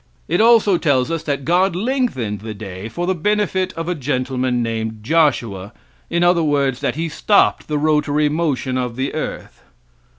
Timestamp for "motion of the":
8.27-9.13